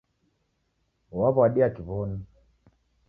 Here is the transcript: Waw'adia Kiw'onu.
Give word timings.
Waw'adia 1.17 1.67
Kiw'onu. 1.75 2.17